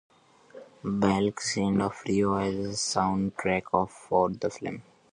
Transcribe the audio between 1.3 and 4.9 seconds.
Sennett of Rilo Kiley provided the soundtrack for the film.